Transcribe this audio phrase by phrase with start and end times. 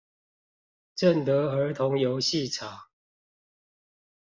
[0.95, 2.87] 正德兒童遊戲場